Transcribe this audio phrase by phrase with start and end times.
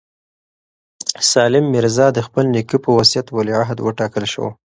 [1.29, 4.47] سام میرزا د خپل نیکه په وصیت ولیعهد وټاکل شو.